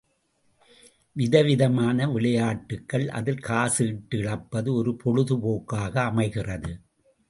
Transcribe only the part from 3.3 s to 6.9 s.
காசு இட்டு இழப்பது ஒரு பொழுதுபோக்காக அமைகிறது.